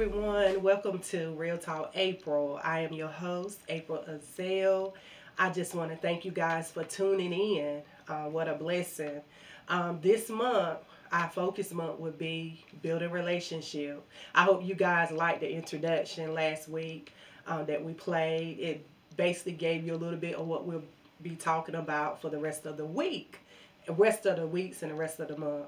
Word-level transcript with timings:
everyone. 0.00 0.62
Welcome 0.62 1.00
to 1.10 1.32
Real 1.32 1.58
Talk 1.58 1.90
April. 1.96 2.60
I 2.62 2.82
am 2.82 2.92
your 2.92 3.08
host, 3.08 3.58
April 3.68 4.04
Azale. 4.08 4.92
I 5.36 5.50
just 5.50 5.74
want 5.74 5.90
to 5.90 5.96
thank 5.96 6.24
you 6.24 6.30
guys 6.30 6.70
for 6.70 6.84
tuning 6.84 7.32
in. 7.32 7.82
Uh, 8.06 8.26
what 8.26 8.46
a 8.46 8.54
blessing. 8.54 9.20
Um, 9.66 9.98
this 10.00 10.28
month, 10.28 10.78
our 11.10 11.28
focus 11.28 11.72
month 11.72 11.98
would 11.98 12.16
be 12.16 12.64
building 12.80 13.10
relationship. 13.10 14.06
I 14.36 14.44
hope 14.44 14.64
you 14.64 14.76
guys 14.76 15.10
liked 15.10 15.40
the 15.40 15.52
introduction 15.52 16.32
last 16.32 16.68
week 16.68 17.12
um, 17.48 17.66
that 17.66 17.84
we 17.84 17.92
played. 17.92 18.60
It 18.60 18.86
basically 19.16 19.54
gave 19.54 19.84
you 19.84 19.94
a 19.94 19.98
little 19.98 20.20
bit 20.20 20.36
of 20.36 20.46
what 20.46 20.64
we'll 20.64 20.84
be 21.22 21.34
talking 21.34 21.74
about 21.74 22.22
for 22.22 22.30
the 22.30 22.38
rest 22.38 22.66
of 22.66 22.76
the 22.76 22.86
week, 22.86 23.40
rest 23.88 24.26
of 24.26 24.36
the 24.36 24.46
weeks, 24.46 24.84
and 24.84 24.92
the 24.92 24.96
rest 24.96 25.18
of 25.18 25.26
the 25.26 25.36
month. 25.36 25.66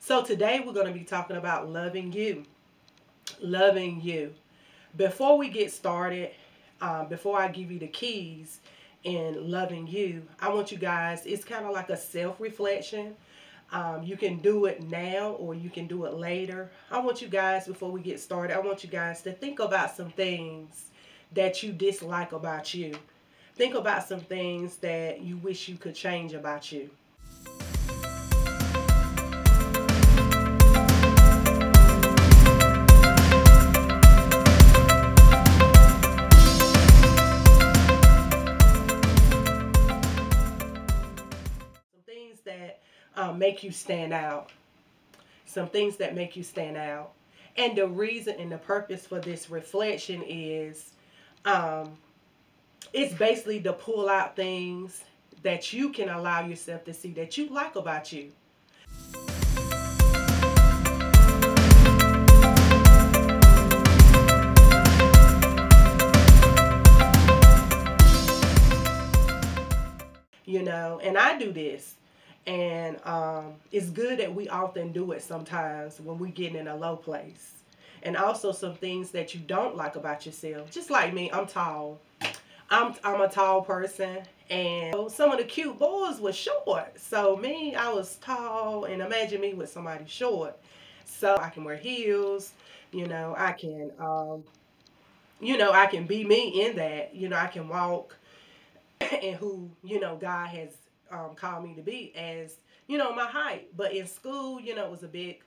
So 0.00 0.22
today 0.22 0.62
we're 0.66 0.74
going 0.74 0.92
to 0.92 0.92
be 0.92 1.04
talking 1.04 1.36
about 1.36 1.70
loving 1.70 2.12
you 2.12 2.44
loving 3.40 4.00
you. 4.00 4.34
Before 4.96 5.38
we 5.38 5.48
get 5.48 5.72
started, 5.72 6.30
um, 6.80 7.08
before 7.08 7.38
I 7.38 7.48
give 7.48 7.70
you 7.70 7.78
the 7.78 7.88
keys 7.88 8.60
in 9.04 9.50
loving 9.50 9.86
you, 9.86 10.22
I 10.40 10.48
want 10.48 10.72
you 10.72 10.78
guys, 10.78 11.24
it's 11.26 11.44
kind 11.44 11.64
of 11.64 11.72
like 11.72 11.90
a 11.90 11.96
self 11.96 12.40
reflection. 12.40 13.14
Um, 13.72 14.02
you 14.02 14.16
can 14.16 14.38
do 14.38 14.64
it 14.64 14.82
now 14.82 15.30
or 15.32 15.54
you 15.54 15.70
can 15.70 15.86
do 15.86 16.04
it 16.04 16.14
later. 16.14 16.70
I 16.90 16.98
want 16.98 17.22
you 17.22 17.28
guys, 17.28 17.66
before 17.68 17.92
we 17.92 18.00
get 18.00 18.18
started, 18.18 18.56
I 18.56 18.58
want 18.60 18.82
you 18.82 18.90
guys 18.90 19.22
to 19.22 19.32
think 19.32 19.60
about 19.60 19.96
some 19.96 20.10
things 20.10 20.86
that 21.32 21.62
you 21.62 21.72
dislike 21.72 22.32
about 22.32 22.74
you. 22.74 22.94
Think 23.54 23.74
about 23.74 24.08
some 24.08 24.20
things 24.20 24.76
that 24.76 25.20
you 25.20 25.36
wish 25.36 25.68
you 25.68 25.76
could 25.76 25.94
change 25.94 26.32
about 26.32 26.72
you. 26.72 26.90
Make 43.50 43.64
you 43.64 43.72
stand 43.72 44.12
out. 44.12 44.52
Some 45.44 45.66
things 45.66 45.96
that 45.96 46.14
make 46.14 46.36
you 46.36 46.44
stand 46.44 46.76
out. 46.76 47.10
And 47.56 47.76
the 47.76 47.88
reason 47.88 48.36
and 48.38 48.52
the 48.52 48.58
purpose 48.58 49.04
for 49.04 49.18
this 49.18 49.50
reflection 49.50 50.22
is 50.24 50.92
um, 51.44 51.98
it's 52.92 53.12
basically 53.14 53.60
to 53.62 53.72
pull 53.72 54.08
out 54.08 54.36
things 54.36 55.02
that 55.42 55.72
you 55.72 55.90
can 55.90 56.10
allow 56.10 56.46
yourself 56.46 56.84
to 56.84 56.94
see 56.94 57.10
that 57.14 57.36
you 57.36 57.48
like 57.48 57.74
about 57.74 58.12
you. 58.12 58.30
You 70.44 70.62
know, 70.62 71.00
and 71.02 71.18
I 71.18 71.36
do 71.36 71.50
this. 71.50 71.96
And 72.46 72.98
um, 73.06 73.54
it's 73.70 73.90
good 73.90 74.18
that 74.18 74.34
we 74.34 74.48
often 74.48 74.92
do 74.92 75.12
it 75.12 75.22
sometimes 75.22 76.00
when 76.00 76.18
we 76.18 76.30
get 76.30 76.54
in 76.54 76.68
a 76.68 76.76
low 76.76 76.96
place. 76.96 77.52
And 78.02 78.16
also 78.16 78.52
some 78.52 78.74
things 78.74 79.10
that 79.12 79.34
you 79.34 79.40
don't 79.40 79.76
like 79.76 79.96
about 79.96 80.26
yourself. 80.26 80.70
Just 80.70 80.90
like 80.90 81.12
me, 81.14 81.30
I'm 81.32 81.46
tall. 81.46 82.00
I'm 82.70 82.94
I'm 83.02 83.20
a 83.20 83.28
tall 83.28 83.62
person, 83.62 84.18
and 84.48 85.10
some 85.10 85.32
of 85.32 85.38
the 85.38 85.44
cute 85.44 85.78
boys 85.78 86.20
were 86.20 86.32
short. 86.32 86.98
So 87.00 87.36
me, 87.36 87.74
I 87.74 87.92
was 87.92 88.16
tall, 88.16 88.84
and 88.84 89.02
imagine 89.02 89.40
me 89.40 89.54
with 89.54 89.70
somebody 89.70 90.04
short. 90.06 90.56
So 91.04 91.36
I 91.36 91.50
can 91.50 91.64
wear 91.64 91.76
heels. 91.76 92.52
You 92.92 93.06
know, 93.06 93.34
I 93.36 93.52
can, 93.52 93.92
um, 93.98 94.44
you 95.40 95.58
know, 95.58 95.72
I 95.72 95.86
can 95.86 96.06
be 96.06 96.24
me 96.24 96.64
in 96.66 96.76
that. 96.76 97.14
You 97.14 97.28
know, 97.28 97.36
I 97.36 97.48
can 97.48 97.68
walk, 97.68 98.16
and 99.00 99.36
who 99.36 99.70
you 99.82 100.00
know 100.00 100.16
God 100.16 100.48
has 100.48 100.70
um, 101.10 101.34
called 101.34 101.64
me 101.64 101.74
to 101.74 101.82
be 101.82 102.14
as 102.16 102.56
you 102.86 102.98
know 102.98 103.14
my 103.14 103.26
height. 103.26 103.76
But 103.76 103.94
in 103.94 104.06
school, 104.06 104.60
you 104.60 104.74
know, 104.74 104.84
it 104.84 104.90
was 104.90 105.02
a 105.02 105.08
bit 105.08 105.40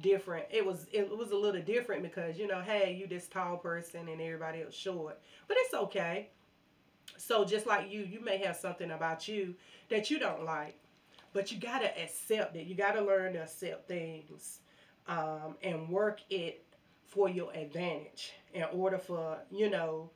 different. 0.00 0.46
It 0.50 0.64
was 0.64 0.86
it 0.92 1.16
was 1.16 1.30
a 1.30 1.36
little 1.36 1.62
different 1.62 2.02
because 2.02 2.38
you 2.38 2.46
know, 2.46 2.60
hey, 2.60 2.96
you 2.98 3.06
this 3.06 3.28
tall 3.28 3.56
person 3.56 4.08
and 4.08 4.20
everybody 4.20 4.62
else 4.62 4.74
short. 4.74 5.20
But 5.48 5.56
it's 5.60 5.74
okay. 5.74 6.30
So 7.16 7.44
just 7.44 7.66
like 7.66 7.90
you, 7.90 8.02
you 8.02 8.20
may 8.20 8.38
have 8.38 8.56
something 8.56 8.90
about 8.92 9.28
you 9.28 9.54
that 9.88 10.10
you 10.10 10.18
don't 10.18 10.44
like, 10.44 10.78
but 11.32 11.52
you 11.52 11.58
gotta 11.58 11.90
accept 12.00 12.56
it. 12.56 12.66
You 12.66 12.74
gotta 12.74 13.02
learn 13.02 13.34
to 13.34 13.42
accept 13.42 13.88
things 13.88 14.60
um, 15.08 15.56
and 15.62 15.88
work 15.88 16.20
it 16.30 16.64
for 17.06 17.28
your 17.28 17.52
advantage 17.54 18.32
in 18.54 18.64
order 18.72 18.98
for 18.98 19.38
you 19.50 19.68
know 19.68 20.10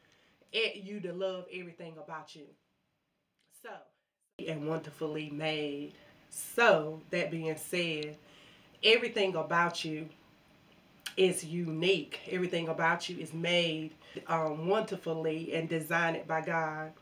it, 0.53 0.76
you 0.76 1.00
to 1.00 1.12
love 1.12 1.47
everything 1.53 1.94
about 2.03 2.34
you. 2.37 2.47
So 3.62 3.70
and 4.49 4.69
wonderfully 4.69 5.31
made. 5.31 5.93
So, 6.31 7.00
that 7.10 7.31
being 7.31 7.56
said, 7.56 8.16
everything 8.82 9.37
about 9.37 9.84
you 9.84 10.09
is 11.16 11.44
unique. 11.44 12.21
Everything 12.31 12.69
about 12.69 13.09
you 13.09 13.19
is 13.19 13.32
made 13.32 13.93
um, 14.27 14.69
wonderfully 14.69 15.55
and 15.55 15.69
designed 15.69 16.27
by 16.27 16.41
God. 16.41 16.93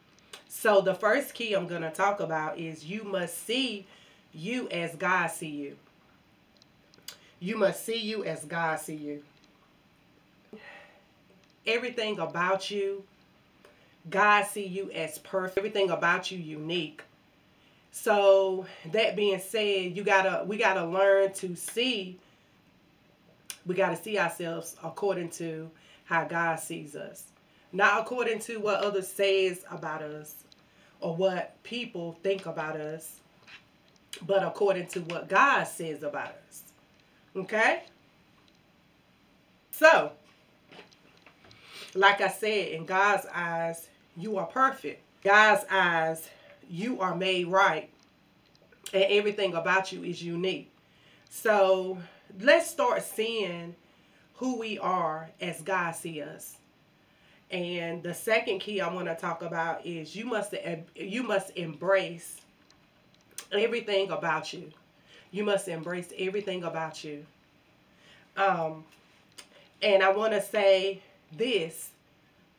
So, 0.48 0.80
the 0.80 0.94
first 0.94 1.34
key 1.34 1.54
I'm 1.54 1.66
going 1.66 1.82
to 1.82 1.90
talk 1.90 2.20
about 2.20 2.58
is 2.58 2.84
you 2.84 3.04
must 3.04 3.46
see 3.46 3.86
you 4.32 4.68
as 4.68 4.94
God 4.96 5.28
see 5.28 5.48
you. 5.48 5.76
You 7.40 7.56
must 7.56 7.84
see 7.84 7.98
you 7.98 8.24
as 8.24 8.44
God 8.44 8.78
see 8.78 8.94
you. 8.94 9.22
Everything 11.66 12.18
about 12.18 12.70
you, 12.70 13.04
God 14.10 14.46
see 14.46 14.66
you 14.66 14.90
as 14.90 15.18
perfect. 15.18 15.58
Everything 15.58 15.90
about 15.90 16.30
you 16.30 16.38
unique. 16.38 17.02
So 17.92 18.66
that 18.90 19.14
being 19.14 19.38
said, 19.38 19.96
you 19.96 20.02
gotta 20.02 20.44
we 20.44 20.56
gotta 20.56 20.84
learn 20.84 21.32
to 21.34 21.54
see. 21.54 22.18
We 23.64 23.74
gotta 23.74 23.96
see 23.96 24.18
ourselves 24.18 24.76
according 24.82 25.30
to 25.30 25.70
how 26.04 26.24
God 26.24 26.58
sees 26.58 26.96
us, 26.96 27.24
not 27.70 28.00
according 28.00 28.40
to 28.40 28.56
what 28.58 28.80
others 28.80 29.06
says 29.06 29.64
about 29.70 30.02
us 30.02 30.34
or 31.00 31.14
what 31.14 31.62
people 31.62 32.18
think 32.22 32.46
about 32.46 32.76
us, 32.76 33.20
but 34.26 34.42
according 34.42 34.86
to 34.88 35.00
what 35.02 35.28
God 35.28 35.64
says 35.64 36.02
about 36.02 36.34
us. 36.48 36.62
Okay. 37.36 37.82
So, 39.70 40.12
like 41.94 42.20
I 42.20 42.28
said, 42.28 42.68
in 42.68 42.84
God's 42.86 43.26
eyes, 43.34 43.88
you 44.16 44.38
are 44.38 44.46
perfect. 44.46 45.02
God's 45.22 45.64
eyes, 45.70 46.28
you 46.72 47.00
are 47.00 47.14
made 47.14 47.46
right 47.48 47.90
and 48.94 49.04
everything 49.04 49.54
about 49.54 49.92
you 49.92 50.02
is 50.02 50.22
unique. 50.22 50.72
So 51.28 51.98
let's 52.40 52.68
start 52.68 53.02
seeing 53.02 53.76
who 54.36 54.58
we 54.58 54.78
are 54.78 55.28
as 55.38 55.60
God 55.60 55.92
sees 55.92 56.22
us. 56.22 56.56
And 57.50 58.02
the 58.02 58.14
second 58.14 58.60
key 58.60 58.80
I 58.80 58.92
want 58.92 59.06
to 59.06 59.14
talk 59.14 59.42
about 59.42 59.84
is 59.84 60.16
you 60.16 60.24
must 60.24 60.54
you 60.96 61.22
must 61.22 61.50
embrace 61.56 62.40
everything 63.52 64.10
about 64.10 64.54
you. 64.54 64.72
You 65.30 65.44
must 65.44 65.68
embrace 65.68 66.10
everything 66.18 66.64
about 66.64 67.04
you. 67.04 67.26
Um, 68.38 68.84
and 69.82 70.02
I 70.02 70.10
want 70.10 70.32
to 70.32 70.40
say 70.40 71.02
this: 71.36 71.90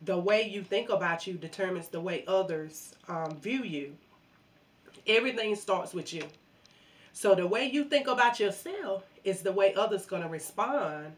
the 0.03 0.17
way 0.19 0.43
you 0.47 0.61
think 0.61 0.89
about 0.89 1.25
you 1.25 1.33
determines 1.33 1.87
the 1.87 1.99
way 1.99 2.23
others 2.27 2.93
um, 3.07 3.35
view 3.39 3.63
you 3.63 3.95
everything 5.07 5.55
starts 5.55 5.93
with 5.93 6.13
you. 6.13 6.23
So 7.13 7.35
the 7.35 7.45
way 7.45 7.65
you 7.65 7.83
think 7.85 8.07
about 8.07 8.39
yourself 8.39 9.03
is 9.23 9.41
the 9.41 9.51
way 9.51 9.73
others 9.75 10.05
going 10.05 10.23
to 10.23 10.29
respond 10.29 11.13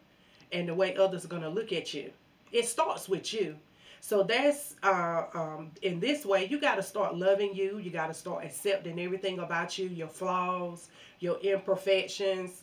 and 0.52 0.68
the 0.68 0.74
way 0.74 0.96
others 0.96 1.26
are 1.26 1.30
going 1.30 1.42
to 1.42 1.50
look 1.50 1.72
at 1.72 1.94
you. 1.94 2.12
It 2.52 2.68
starts 2.68 3.08
with 3.08 3.34
you. 3.34 3.56
So 4.02 4.22
that's 4.22 4.76
uh, 4.84 5.24
um, 5.34 5.72
in 5.82 6.00
this 6.00 6.26
way, 6.26 6.48
you 6.48 6.60
got 6.60 6.76
to 6.76 6.84
start 6.84 7.16
loving 7.18 7.56
you. 7.56 7.80
You 7.80 7.90
got 7.90 8.08
to 8.08 8.14
start 8.14 8.46
accepting 8.46 9.00
everything 9.00 9.40
about 9.40 9.80
you, 9.80 9.88
your 9.88 10.08
flaws, 10.08 10.90
your 11.20 11.40
imperfections. 11.40 12.62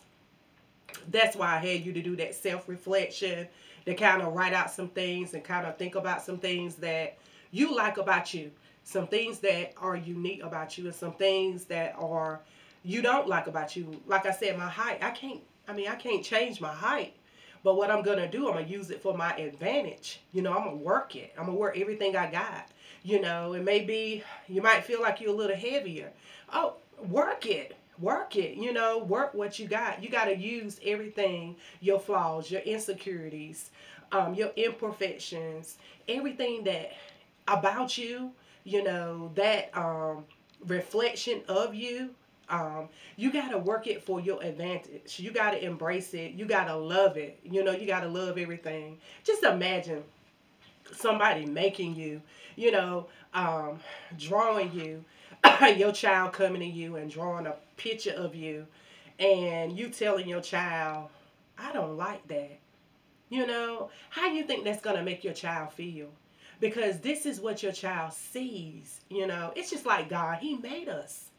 That's 1.11 1.35
why 1.35 1.57
I 1.57 1.59
had 1.59 1.85
you 1.85 1.93
to 1.95 2.03
do 2.03 2.15
that 2.17 2.35
self 2.35 2.69
reflection, 2.69 3.49
to 3.87 3.95
kind 3.95 4.23
of 4.23 4.35
write 4.35 4.53
out 4.53 4.71
some 4.71 4.89
things 4.89 5.35
and 5.35 5.43
kind 5.43 5.67
of 5.67 5.77
think 5.79 5.97
about 5.97 6.23
some 6.23 6.39
things 6.39 6.77
that 6.77 7.19
you 7.51 7.75
like 7.75 7.97
about 7.97 8.33
you 8.33 8.53
some 8.85 9.07
things 9.07 9.39
that 9.41 9.73
are 9.77 9.97
unique 9.97 10.43
about 10.43 10.77
you 10.77 10.87
and 10.87 10.95
some 10.95 11.13
things 11.15 11.65
that 11.67 11.95
are 11.99 12.41
you 12.85 13.01
don't 13.01 13.29
like 13.29 13.47
about 13.47 13.77
you. 13.77 14.01
Like 14.07 14.27
I 14.27 14.33
said, 14.33 14.59
my 14.59 14.69
height, 14.69 15.03
I 15.03 15.11
can't 15.11 15.41
I 15.69 15.73
mean, 15.73 15.89
I 15.89 15.95
can't 15.95 16.25
change 16.25 16.61
my 16.61 16.73
height. 16.73 17.15
But 17.65 17.77
what 17.77 17.91
I'm 17.91 18.03
gonna 18.03 18.29
do, 18.29 18.49
I'm 18.49 18.55
gonna 18.55 18.67
use 18.67 18.91
it 18.91 19.03
for 19.03 19.17
my 19.17 19.33
advantage. 19.37 20.21
You 20.33 20.43
know, 20.43 20.53
I'm 20.53 20.65
gonna 20.65 20.77
work 20.77 21.15
it. 21.15 21.33
I'm 21.39 21.47
gonna 21.47 21.59
work 21.59 21.79
everything 21.79 22.17
I 22.17 22.31
got. 22.31 22.69
You 23.05 23.21
know, 23.21 23.53
it 23.53 23.63
may 23.63 23.81
be 23.85 24.23
you 24.49 24.63
might 24.63 24.85
feel 24.85 25.01
like 25.01 25.21
you're 25.21 25.33
a 25.33 25.37
little 25.37 25.57
heavier. 25.57 26.13
Oh, 26.53 26.75
work 27.09 27.47
it. 27.47 27.77
Work 28.01 28.37
it. 28.37 28.57
You 28.57 28.73
know, 28.73 28.99
work 28.99 29.35
what 29.35 29.59
you 29.59 29.69
got. 29.69 30.03
You 30.03 30.09
gotta 30.09 30.37
use 30.37 30.81
everything, 30.85 31.57
your 31.81 32.01
flaws, 32.01 32.51
your 32.51 32.63
insecurities, 32.63 33.71
um, 34.11 34.35
your 34.35 34.51
imperfections, 34.57 35.79
everything 36.09 36.65
that 36.65 36.93
about 37.49 37.99
you, 37.99 38.33
you 38.65 38.83
know, 38.83 39.31
that 39.35 39.77
um, 39.77 40.25
reflection 40.67 41.43
of 41.49 41.75
you, 41.75 42.11
um, 42.49 42.89
you 43.17 43.33
got 43.33 43.51
to 43.51 43.59
work 43.59 43.87
it 43.87 44.03
for 44.05 44.21
your 44.21 44.43
advantage. 44.43 45.19
You 45.19 45.31
got 45.31 45.53
to 45.53 45.65
embrace 45.65 46.13
it. 46.15 46.33
You 46.33 46.45
got 46.45 46.67
to 46.67 46.77
love 46.77 47.17
it. 47.17 47.39
You 47.43 47.65
know, 47.65 47.73
you 47.73 47.87
got 47.87 48.01
to 48.01 48.09
love 48.09 48.37
everything. 48.39 48.99
Just 49.25 49.43
imagine 49.43 50.03
somebody 50.93 51.47
making 51.47 51.97
you, 51.97 52.21
you 52.57 52.71
know, 52.71 53.07
um, 53.33 53.81
drawing 54.19 54.73
you, 54.73 55.05
your 55.77 55.93
child 55.93 56.33
coming 56.33 56.61
to 56.61 56.67
you 56.67 56.97
and 56.97 57.11
drawing 57.11 57.47
a 57.47 57.55
picture 57.77 58.13
of 58.13 58.35
you, 58.35 58.67
and 59.19 59.77
you 59.79 59.89
telling 59.89 60.29
your 60.29 60.41
child, 60.41 61.09
I 61.59 61.73
don't 61.73 61.97
like 61.97 62.27
that. 62.29 62.59
You 63.31 63.47
know, 63.47 63.89
how 64.11 64.27
you 64.27 64.45
think 64.45 64.65
that's 64.65 64.83
going 64.83 64.97
to 64.97 65.03
make 65.03 65.25
your 65.25 65.33
child 65.33 65.73
feel? 65.73 66.11
Because 66.63 67.01
this 67.01 67.27
is 67.27 67.41
what 67.41 67.61
your 67.65 67.73
child 67.73 68.13
sees. 68.13 69.01
You 69.09 69.27
know, 69.27 69.53
it's 69.57 69.69
just 69.69 69.85
like 69.85 70.09
God, 70.09 70.39
He 70.39 70.55
made 70.55 70.89
us. 70.89 71.31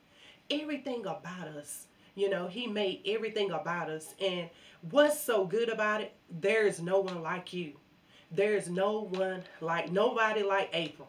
Everything 0.52 1.06
about 1.06 1.48
us. 1.48 1.88
You 2.14 2.30
know, 2.30 2.48
He 2.48 2.68
made 2.68 3.04
everything 3.06 3.52
about 3.52 3.90
us. 3.90 4.16
And 4.22 4.50
what's 4.92 5.18
so 5.18 5.46
good 5.46 5.70
about 5.70 6.02
it? 6.02 6.14
There 6.42 6.68
is 6.68 6.82
no 6.82 7.00
one 7.00 7.24
like 7.24 7.54
you. 7.54 7.72
There's 8.32 8.68
no 8.68 9.08
one 9.12 9.44
like, 9.62 9.94
nobody 9.94 10.44
like 10.44 10.72
April. 10.74 11.08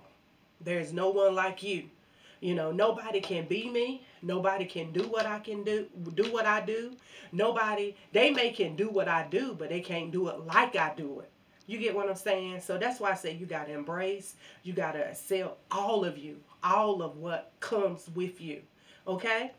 There's 0.61 0.93
no 0.93 1.11
one 1.11 1.35
like 1.35 1.65
you. 1.65 1.91
You 2.39 2.55
know, 2.55 2.71
nobody 2.71 3.21
can 3.21 3.49
be 3.49 3.69
me. 3.69 4.07
Nobody 4.23 4.65
can 4.65 4.93
do 4.93 5.09
what 5.09 5.27
I 5.27 5.41
can 5.41 5.65
do, 5.65 5.89
do 6.15 6.33
what 6.33 6.47
I 6.47 6.61
do. 6.61 6.93
Nobody, 7.33 7.97
they 8.13 8.31
may 8.31 8.53
can 8.53 8.77
do 8.77 8.91
what 8.91 9.09
I 9.09 9.27
do, 9.29 9.57
but 9.59 9.71
they 9.71 9.81
can't 9.81 10.13
do 10.13 10.29
it 10.29 10.39
like 10.47 10.77
I 10.77 10.93
do 10.97 11.19
it. 11.19 11.31
You 11.67 11.79
get 11.79 11.95
what 11.95 12.09
I'm 12.09 12.15
saying? 12.15 12.61
So 12.61 12.77
that's 12.77 13.01
why 13.01 13.13
I 13.13 13.15
say 13.15 13.35
you 13.35 13.47
got 13.47 13.67
to 13.67 13.73
embrace, 13.73 14.35
you 14.63 14.73
got 14.73 14.93
to 14.93 15.09
accept 15.09 15.57
all 15.71 16.05
of 16.05 16.19
you, 16.19 16.39
all 16.63 17.03
of 17.03 17.17
what 17.17 17.53
comes 17.61 18.09
with 18.15 18.41
you. 18.41 18.61
Okay? 19.07 19.53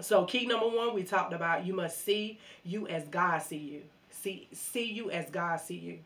So 0.00 0.24
key 0.24 0.46
number 0.46 0.68
one, 0.68 0.94
we 0.94 1.02
talked 1.02 1.32
about 1.32 1.64
you 1.64 1.72
must 1.72 2.04
see 2.04 2.38
you 2.64 2.86
as 2.88 3.04
God 3.08 3.38
see 3.38 3.56
you. 3.56 3.82
See, 4.10 4.48
see 4.52 4.90
you 4.90 5.10
as 5.10 5.30
God 5.30 5.60
see 5.60 5.76
you. 5.76 5.98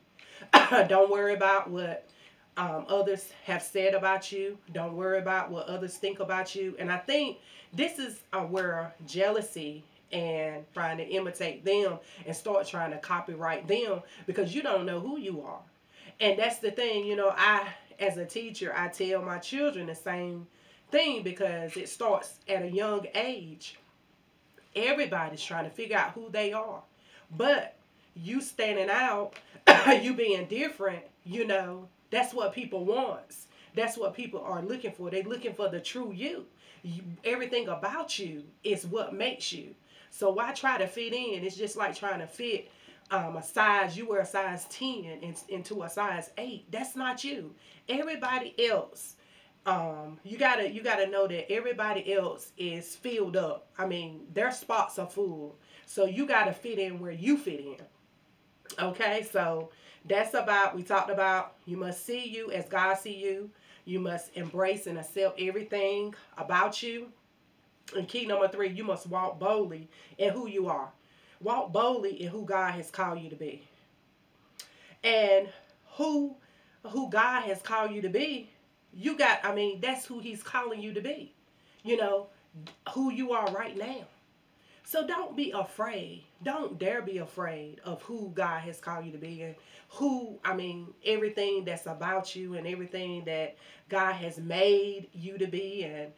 Don't 0.88 1.10
worry 1.10 1.34
about 1.34 1.70
what 1.70 2.08
um, 2.56 2.84
others 2.88 3.32
have 3.44 3.62
said 3.62 3.94
about 3.94 4.32
you. 4.32 4.58
Don't 4.72 4.94
worry 4.94 5.18
about 5.18 5.50
what 5.50 5.66
others 5.68 5.94
think 5.96 6.20
about 6.20 6.54
you. 6.54 6.74
And 6.78 6.90
I 6.90 6.98
think 6.98 7.38
this 7.72 7.98
is 7.98 8.20
uh, 8.32 8.40
where 8.40 8.92
jealousy 9.06 9.84
and 10.12 10.64
trying 10.72 10.98
to 10.98 11.04
imitate 11.04 11.64
them 11.64 11.98
and 12.26 12.34
start 12.34 12.66
trying 12.66 12.90
to 12.92 12.98
copyright 12.98 13.68
them 13.68 14.02
because 14.26 14.54
you 14.54 14.62
don't 14.62 14.86
know 14.86 15.00
who 15.00 15.18
you 15.18 15.42
are. 15.42 15.60
And 16.20 16.38
that's 16.38 16.58
the 16.58 16.70
thing, 16.70 17.04
you 17.04 17.16
know, 17.16 17.32
I, 17.36 17.68
as 18.00 18.16
a 18.16 18.24
teacher, 18.24 18.72
I 18.76 18.88
tell 18.88 19.22
my 19.22 19.38
children 19.38 19.86
the 19.86 19.94
same 19.94 20.46
thing 20.90 21.22
because 21.22 21.76
it 21.76 21.88
starts 21.88 22.38
at 22.48 22.62
a 22.62 22.70
young 22.70 23.06
age. 23.14 23.76
Everybody's 24.74 25.42
trying 25.42 25.64
to 25.64 25.70
figure 25.70 25.96
out 25.96 26.12
who 26.12 26.28
they 26.30 26.52
are. 26.52 26.82
But 27.36 27.76
you 28.14 28.40
standing 28.40 28.90
out, 28.90 29.34
you 30.02 30.14
being 30.14 30.46
different, 30.46 31.04
you 31.24 31.46
know, 31.46 31.88
that's 32.10 32.32
what 32.32 32.52
people 32.52 32.84
wants. 32.84 33.46
That's 33.74 33.96
what 33.96 34.14
people 34.14 34.40
are 34.40 34.62
looking 34.62 34.92
for. 34.92 35.10
They're 35.10 35.22
looking 35.22 35.54
for 35.54 35.68
the 35.68 35.80
true 35.80 36.12
you. 36.12 36.46
you. 36.82 37.02
Everything 37.24 37.68
about 37.68 38.18
you 38.18 38.44
is 38.64 38.86
what 38.86 39.14
makes 39.14 39.52
you. 39.52 39.74
So 40.10 40.30
why 40.30 40.52
try 40.52 40.78
to 40.78 40.86
fit 40.86 41.12
in? 41.12 41.44
It's 41.44 41.56
just 41.56 41.76
like 41.76 41.96
trying 41.96 42.20
to 42.20 42.26
fit 42.26 42.70
um, 43.10 43.36
a 43.36 43.42
size. 43.42 43.96
You 43.96 44.08
wear 44.08 44.20
a 44.20 44.26
size 44.26 44.66
10 44.70 44.88
in, 44.88 45.34
into 45.48 45.82
a 45.82 45.88
size 45.88 46.30
8. 46.36 46.70
That's 46.70 46.96
not 46.96 47.24
you. 47.24 47.54
Everybody 47.88 48.54
else 48.68 49.16
um, 49.66 50.18
you 50.24 50.38
gotta 50.38 50.70
you 50.70 50.82
gotta 50.82 51.06
know 51.06 51.26
that 51.26 51.52
everybody 51.52 52.14
else 52.14 52.52
is 52.56 52.96
filled 52.96 53.36
up. 53.36 53.66
I 53.76 53.86
mean, 53.86 54.22
their 54.32 54.50
spots 54.50 54.98
are 54.98 55.06
full, 55.06 55.56
so 55.84 56.06
you 56.06 56.26
gotta 56.26 56.52
fit 56.52 56.78
in 56.78 57.00
where 57.00 57.12
you 57.12 57.36
fit 57.36 57.60
in. 57.60 57.76
Okay, 58.82 59.26
so 59.30 59.70
that's 60.04 60.34
about, 60.34 60.74
we 60.74 60.82
talked 60.82 61.10
about, 61.10 61.54
you 61.66 61.76
must 61.76 62.04
see 62.04 62.28
you 62.28 62.50
as 62.52 62.66
God 62.66 62.94
see 62.94 63.14
you. 63.14 63.50
You 63.84 64.00
must 64.00 64.36
embrace 64.36 64.86
and 64.86 64.98
accept 64.98 65.40
everything 65.40 66.14
about 66.36 66.82
you. 66.82 67.08
And 67.96 68.08
key 68.08 68.26
number 68.26 68.48
three, 68.48 68.68
you 68.68 68.84
must 68.84 69.06
walk 69.06 69.38
boldly 69.38 69.88
in 70.18 70.32
who 70.32 70.48
you 70.48 70.68
are. 70.68 70.90
Walk 71.40 71.72
boldly 71.72 72.22
in 72.22 72.28
who 72.28 72.44
God 72.44 72.72
has 72.72 72.90
called 72.90 73.20
you 73.20 73.30
to 73.30 73.36
be. 73.36 73.62
And 75.04 75.48
who 75.92 76.36
who 76.86 77.10
God 77.10 77.42
has 77.42 77.60
called 77.60 77.92
you 77.92 78.02
to 78.02 78.08
be, 78.08 78.50
you 78.92 79.18
got, 79.18 79.44
I 79.44 79.54
mean, 79.54 79.80
that's 79.80 80.06
who 80.06 80.20
he's 80.20 80.42
calling 80.42 80.80
you 80.80 80.94
to 80.94 81.00
be. 81.00 81.34
You 81.82 81.96
know, 81.96 82.28
who 82.92 83.12
you 83.12 83.32
are 83.32 83.50
right 83.52 83.76
now. 83.76 84.06
So 84.84 85.06
don't 85.06 85.36
be 85.36 85.50
afraid. 85.50 86.24
Don't 86.42 86.78
dare 86.78 87.02
be 87.02 87.18
afraid 87.18 87.80
of 87.84 88.00
who 88.02 88.32
God 88.34 88.60
has 88.60 88.80
called 88.80 89.04
you 89.04 89.12
to 89.12 89.18
be 89.18 89.42
and 89.42 89.54
who, 89.90 90.38
I 90.44 90.54
mean, 90.54 90.94
everything 91.04 91.64
that's 91.64 91.86
about 91.86 92.34
you 92.34 92.54
and 92.54 92.66
everything 92.66 93.24
that 93.26 93.56
God 93.90 94.14
has 94.14 94.38
made 94.38 95.08
you 95.12 95.36
to 95.38 95.46
be. 95.46 95.84
And 95.84 96.12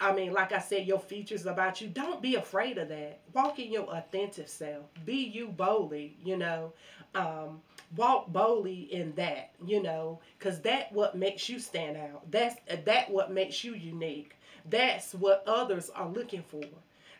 I 0.00 0.12
mean, 0.14 0.32
like 0.32 0.52
I 0.52 0.58
said, 0.60 0.86
your 0.86 0.98
features 0.98 1.44
about 1.44 1.80
you. 1.80 1.88
Don't 1.88 2.22
be 2.22 2.36
afraid 2.36 2.78
of 2.78 2.88
that. 2.88 3.20
Walk 3.34 3.58
in 3.58 3.70
your 3.70 3.84
authentic 3.84 4.48
self. 4.48 4.86
Be 5.04 5.24
you 5.28 5.48
boldly, 5.48 6.16
you 6.24 6.38
know. 6.38 6.72
Um, 7.14 7.60
walk 7.96 8.32
boldly 8.32 8.88
in 8.92 9.12
that, 9.16 9.50
you 9.64 9.82
know, 9.82 10.20
because 10.38 10.60
that 10.60 10.90
what 10.92 11.16
makes 11.16 11.48
you 11.48 11.58
stand 11.58 11.96
out. 11.98 12.30
That's 12.30 12.56
that 12.84 13.10
what 13.10 13.30
makes 13.30 13.62
you 13.62 13.74
unique. 13.74 14.36
That's 14.68 15.14
what 15.14 15.42
others 15.46 15.90
are 15.90 16.08
looking 16.08 16.42
for. 16.42 16.62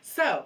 So, 0.01 0.45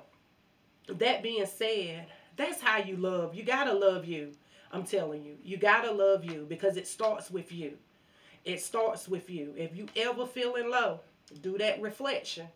that 0.88 1.24
being 1.24 1.46
said, 1.46 2.08
that's 2.36 2.62
how 2.62 2.80
you 2.80 2.98
love. 2.98 3.34
You 3.34 3.44
got 3.44 3.66
to 3.66 3.74
love 3.74 4.06
you. 4.06 4.32
I'm 4.72 4.84
telling 4.84 5.24
you. 5.24 5.38
You 5.44 5.58
got 5.58 5.84
to 5.84 5.92
love 5.92 6.26
you 6.26 6.46
because 6.50 6.76
it 6.76 6.88
starts 6.88 7.32
with 7.32 7.52
you. 7.52 7.78
It 8.44 8.62
starts 8.62 9.08
with 9.08 9.30
you. 9.30 9.54
If 9.58 9.76
you 9.76 9.88
ever 9.96 10.26
feeling 10.26 10.70
low, 10.70 11.00
do 11.42 11.58
that 11.58 11.82
reflection. 11.82 12.48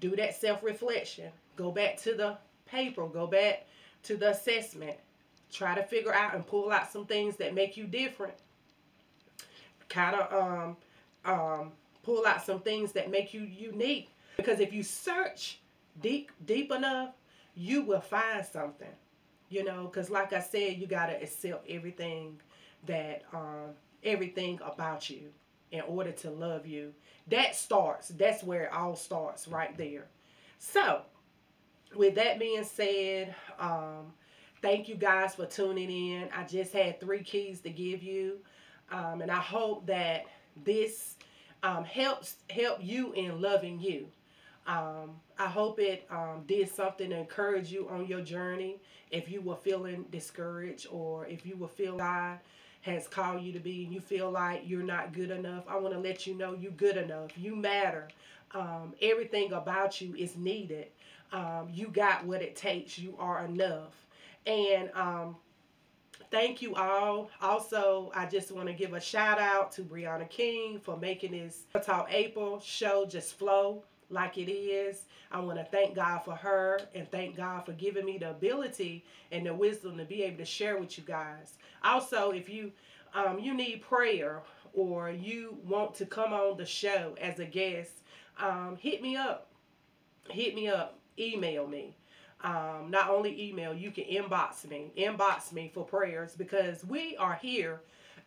Do 0.00 0.14
that 0.16 0.34
self-reflection. 0.36 1.30
Go 1.56 1.70
back 1.72 1.96
to 2.02 2.14
the 2.14 2.38
paper. 2.66 3.06
Go 3.06 3.26
back 3.26 3.66
to 4.04 4.16
the 4.16 4.30
assessment. 4.30 4.96
Try 5.52 5.74
to 5.74 5.82
figure 5.82 6.14
out 6.14 6.34
and 6.34 6.46
pull 6.46 6.70
out 6.70 6.90
some 6.90 7.06
things 7.06 7.36
that 7.36 7.54
make 7.54 7.76
you 7.76 7.84
different. 7.84 8.34
Kind 9.88 10.14
of 10.14 10.32
um, 10.32 10.76
um, 11.24 11.72
pull 12.02 12.26
out 12.26 12.44
some 12.44 12.60
things 12.60 12.92
that 12.92 13.10
make 13.10 13.34
you 13.34 13.40
unique. 13.40 14.10
Because 14.36 14.60
if 14.60 14.72
you 14.72 14.82
search 14.82 15.58
deep, 16.00 16.30
deep 16.46 16.70
enough, 16.70 17.10
you 17.56 17.82
will 17.82 18.00
find 18.00 18.44
something. 18.44 18.86
You 19.48 19.64
know, 19.64 19.84
because 19.84 20.10
like 20.10 20.32
I 20.32 20.40
said, 20.40 20.76
you 20.76 20.86
got 20.86 21.06
to 21.06 21.20
accept 21.20 21.68
everything 21.68 22.38
that, 22.86 23.22
um, 23.32 23.70
everything 24.04 24.60
about 24.62 25.08
you 25.10 25.32
in 25.70 25.80
order 25.82 26.12
to 26.12 26.30
love 26.30 26.66
you. 26.66 26.92
That 27.28 27.54
starts, 27.54 28.08
that's 28.08 28.42
where 28.42 28.64
it 28.64 28.72
all 28.72 28.96
starts 28.96 29.48
right 29.48 29.76
there. 29.76 30.06
So, 30.58 31.02
with 31.94 32.14
that 32.16 32.38
being 32.38 32.64
said, 32.64 33.34
um, 33.58 34.12
thank 34.62 34.88
you 34.88 34.94
guys 34.94 35.34
for 35.34 35.46
tuning 35.46 35.90
in. 35.90 36.28
I 36.34 36.44
just 36.44 36.72
had 36.72 37.00
three 37.00 37.22
keys 37.22 37.60
to 37.60 37.70
give 37.70 38.02
you. 38.02 38.38
Um, 38.90 39.20
and 39.20 39.30
I 39.30 39.40
hope 39.40 39.86
that 39.86 40.24
this 40.64 41.16
um, 41.62 41.84
helps 41.84 42.36
help 42.50 42.78
you 42.82 43.12
in 43.12 43.40
loving 43.40 43.80
you. 43.80 44.08
Um, 44.66 45.12
I 45.38 45.46
hope 45.46 45.80
it 45.80 46.06
um, 46.10 46.44
did 46.46 46.68
something 46.68 47.10
to 47.10 47.16
encourage 47.16 47.72
you 47.72 47.88
on 47.88 48.06
your 48.06 48.20
journey. 48.20 48.80
If 49.10 49.30
you 49.30 49.40
were 49.40 49.56
feeling 49.56 50.04
discouraged 50.10 50.86
or 50.90 51.26
if 51.26 51.46
you 51.46 51.56
were 51.56 51.68
feeling 51.68 51.98
God 51.98 52.38
has 52.80 53.08
called 53.08 53.42
you 53.42 53.52
to 53.52 53.58
be 53.58 53.84
and 53.84 53.92
you 53.92 54.00
feel 54.00 54.30
like 54.30 54.62
you're 54.64 54.82
not 54.82 55.12
good 55.12 55.30
enough, 55.30 55.64
I 55.68 55.76
want 55.78 55.94
to 55.94 56.00
let 56.00 56.26
you 56.26 56.34
know 56.34 56.54
you're 56.54 56.72
good 56.72 56.96
enough. 56.96 57.30
You 57.36 57.56
matter. 57.56 58.08
Um, 58.52 58.94
everything 59.02 59.52
about 59.52 60.00
you 60.00 60.14
is 60.14 60.36
needed. 60.36 60.88
Um, 61.32 61.68
you 61.72 61.88
got 61.88 62.24
what 62.24 62.40
it 62.40 62.56
takes. 62.56 62.98
You 62.98 63.14
are 63.18 63.44
enough. 63.44 64.06
And 64.46 64.90
um, 64.94 65.36
thank 66.30 66.62
you 66.62 66.74
all. 66.74 67.30
Also, 67.42 68.10
I 68.14 68.26
just 68.26 68.50
want 68.50 68.68
to 68.68 68.72
give 68.72 68.94
a 68.94 69.00
shout 69.00 69.38
out 69.38 69.72
to 69.72 69.82
Brianna 69.82 70.28
King 70.28 70.80
for 70.80 70.96
making 70.96 71.32
this 71.32 71.64
Talk 71.84 72.08
April 72.10 72.60
show 72.60 73.04
just 73.06 73.34
flow 73.34 73.82
like 74.10 74.38
it 74.38 74.50
is. 74.50 75.04
I 75.30 75.40
want 75.40 75.58
to 75.58 75.64
thank 75.64 75.94
God 75.94 76.20
for 76.24 76.34
her 76.34 76.80
and 76.94 77.10
thank 77.10 77.36
God 77.36 77.66
for 77.66 77.72
giving 77.72 78.06
me 78.06 78.18
the 78.18 78.30
ability 78.30 79.04
and 79.30 79.46
the 79.46 79.54
wisdom 79.54 79.98
to 79.98 80.04
be 80.04 80.22
able 80.22 80.38
to 80.38 80.44
share 80.44 80.78
with 80.78 80.96
you 80.96 81.04
guys. 81.04 81.54
Also, 81.84 82.30
if 82.30 82.48
you 82.48 82.72
um, 83.14 83.38
you 83.38 83.54
need 83.54 83.82
prayer 83.82 84.42
or 84.74 85.10
you 85.10 85.58
want 85.64 85.94
to 85.96 86.06
come 86.06 86.32
on 86.32 86.56
the 86.56 86.66
show 86.66 87.14
as 87.20 87.38
a 87.38 87.46
guest, 87.46 87.90
um, 88.38 88.76
hit 88.80 89.02
me 89.02 89.16
up. 89.16 89.48
Hit 90.30 90.54
me 90.54 90.68
up. 90.68 90.98
Email 91.18 91.66
me. 91.66 91.94
Um, 92.42 92.88
not 92.90 93.10
only 93.10 93.48
email, 93.48 93.74
you 93.74 93.90
can 93.90 94.04
inbox 94.04 94.68
me, 94.68 94.92
inbox 94.96 95.52
me 95.52 95.70
for 95.72 95.84
prayers 95.84 96.34
because 96.36 96.84
we 96.84 97.16
are 97.16 97.34
here 97.34 97.80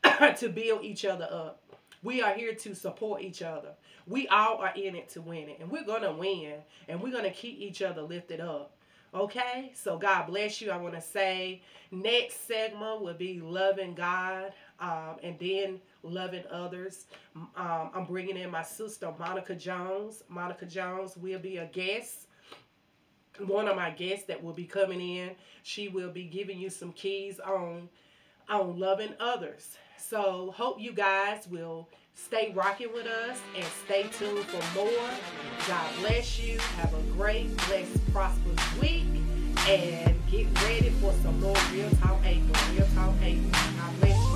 to 0.38 0.50
build 0.50 0.84
each 0.84 1.06
other 1.06 1.27
up. 1.32 1.62
We 2.03 2.22
are 2.22 2.34
here 2.34 2.53
to 2.56 2.75
support 2.75 3.22
each 3.22 3.41
other. 3.41 3.70
We 4.08 4.27
all 4.27 4.58
are 4.58 4.74
in 4.75 4.96
it 4.96 5.10
to 5.10 5.22
win 5.22 5.50
it, 5.50 5.60
and 5.60 5.70
we're 5.70 5.86
gonna 5.86 6.12
win, 6.12 6.56
and 6.88 7.01
we're 7.01 7.12
gonna 7.12 7.32
keep 7.32 7.60
each 7.60 7.82
other 7.82 8.01
lifted 8.01 8.41
up. 8.41 8.74
Okay, 9.13 9.72
so 9.75 9.98
God 9.98 10.27
bless 10.27 10.62
you. 10.62 10.72
I 10.72 10.77
want 10.77 10.96
to 10.96 11.01
say 11.01 11.62
next 11.91 12.48
segment 12.48 13.01
will 13.01 13.13
be 13.13 13.41
loving 13.41 13.94
God 13.94 14.53
um, 14.80 15.18
and 15.22 15.38
then 15.38 15.82
loving 16.01 16.44
others. 16.50 17.08
Um, 17.36 17.91
I'm 17.94 18.06
bringing 18.06 18.38
in 18.38 18.50
my 18.50 18.63
sister 18.63 19.13
Monica 19.20 19.53
Jones. 19.53 20.24
Monica 20.30 20.65
Jones 20.65 21.18
will 21.18 21.39
be 21.39 21.58
a 21.58 21.65
guest 21.65 22.27
one 23.48 23.67
of 23.67 23.75
my 23.75 23.89
guests 23.89 24.25
that 24.25 24.43
will 24.43 24.53
be 24.53 24.65
coming 24.65 25.01
in. 25.01 25.31
She 25.63 25.88
will 25.88 26.12
be 26.12 26.25
giving 26.25 26.60
you 26.60 26.69
some 26.69 26.91
keys 26.93 27.39
on 27.39 27.89
on 28.50 28.77
loving 28.79 29.13
others. 29.19 29.77
So 29.98 30.53
hope 30.57 30.79
you 30.79 30.91
guys 30.91 31.48
will 31.50 31.88
stay 32.15 32.51
rocking 32.55 32.91
with 32.93 33.07
us 33.07 33.39
and 33.55 33.65
stay 33.86 34.03
tuned 34.17 34.45
for 34.45 34.79
more. 34.79 35.10
God 35.67 35.89
bless 36.00 36.39
you. 36.39 36.60
Have 36.77 36.93
a 36.93 37.01
great, 37.13 37.55
blessed, 37.67 38.12
prosperous 38.12 38.79
week. 38.79 39.05
And 39.67 40.15
get 40.29 40.48
ready 40.63 40.89
for 41.01 41.13
some 41.21 41.39
more 41.39 41.55
Real 41.71 41.89
Talk 42.01 42.19
April. 42.25 42.75
Real 42.75 42.88
Talk 42.95 43.13
April. 43.21 43.51
God 43.51 44.01
bless 44.01 44.30